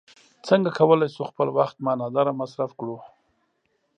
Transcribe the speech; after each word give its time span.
څنګه 0.47 0.69
کولی 0.77 1.07
شو 1.15 1.23
خپل 1.31 1.47
وخت 1.57 1.75
معنا 1.85 2.07
داره 2.15 2.31
مصرف 2.41 2.71
کړو. 2.79 2.97